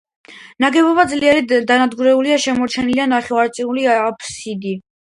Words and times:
ნაგებობა 0.63 1.05
ძლიერ 1.11 1.37
დანგრეულია, 1.73 2.41
შემორჩენილია 2.49 3.09
ნახევარწრიული 3.15 3.89
აფსიდი. 4.01 4.79